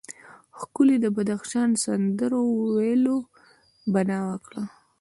ښکلي 0.59 0.97
بدخشان 1.15 1.69
سندرو 1.83 2.41
ویلو 2.75 3.17
بنا 3.93 4.19
وکړه. 4.29 4.63